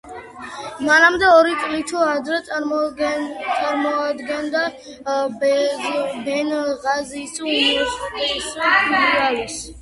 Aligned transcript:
მანამდე 0.85 1.25
ორი 1.33 1.51
წლით 1.65 1.91
ადრე 2.13 2.39
წარმოადგენდა 2.47 4.63
ბენღაზის 5.43 7.37
უნივერსიტეტის 7.51 8.51
ფილიალს. 8.57 9.63